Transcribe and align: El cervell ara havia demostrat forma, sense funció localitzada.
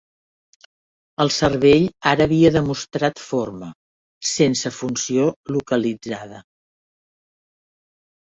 El 1.25 1.29
cervell 1.33 1.83
ara 2.11 2.25
havia 2.29 2.51
demostrat 2.55 3.21
forma, 3.25 3.69
sense 4.31 4.73
funció 4.79 5.29
localitzada. 5.59 6.43